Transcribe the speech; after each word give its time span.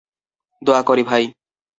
দোয়া 0.61 0.81
করি, 0.81 1.03
ভাই। 1.03 1.23